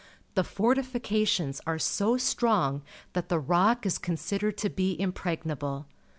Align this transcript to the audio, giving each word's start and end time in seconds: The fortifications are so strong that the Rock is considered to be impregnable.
The 0.33 0.43
fortifications 0.43 1.61
are 1.67 1.77
so 1.77 2.17
strong 2.17 2.81
that 3.13 3.29
the 3.29 3.37
Rock 3.37 3.85
is 3.85 3.99
considered 3.99 4.57
to 4.57 4.69
be 4.71 4.99
impregnable. 4.99 5.85